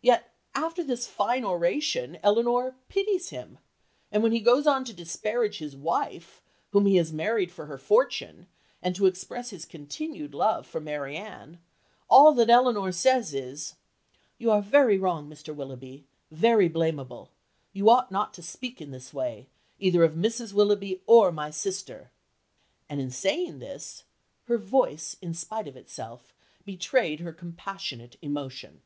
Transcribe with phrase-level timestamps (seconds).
[0.00, 3.58] Yet after this fine oration Elinor "pities" him,
[4.12, 7.78] and, when he goes on to disparage his wife, whom he has married for her
[7.78, 8.46] fortune,
[8.80, 11.58] and to express his continued love for Marianne,
[12.08, 13.74] all that Elinor says is,
[14.38, 15.54] "You are very wrong, Mr.
[15.54, 17.30] Willoughby, very blamable,
[17.72, 19.48] you ought not to speak in this way,
[19.80, 20.52] either of Mrs.
[20.52, 22.10] Willoughby or my sister,"
[22.88, 24.04] and in saying this
[24.44, 26.32] "her voice, in spite of herself,
[26.64, 28.82] betrayed her compassionate emotion."